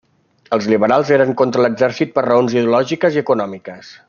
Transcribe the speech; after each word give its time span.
Els 0.55 0.69
liberals 0.71 1.11
eren 1.17 1.35
contra 1.43 1.67
l'exèrcit 1.67 2.17
per 2.19 2.27
raons 2.29 2.57
ideològiques 2.59 3.19
i 3.21 3.27
econòmiques. 3.27 3.99